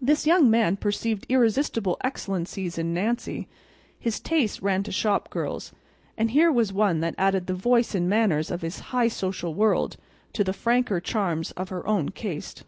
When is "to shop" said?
4.84-5.28